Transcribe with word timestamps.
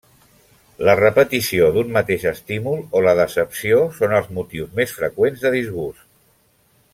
La 0.87 0.93
repetició 0.99 1.67
d'un 1.75 1.91
mateix 1.97 2.25
estímul 2.31 2.81
o 2.99 3.03
la 3.09 3.13
decepció 3.19 3.83
són 3.99 4.17
els 4.21 4.33
motius 4.39 4.73
més 4.81 4.97
freqüents 5.01 5.45
de 5.45 5.53
disgust. 5.59 6.03